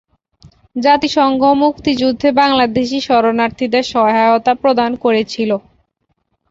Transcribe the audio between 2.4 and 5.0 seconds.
বাংলাদেশী শরণার্থীদের সহায়তা প্রদান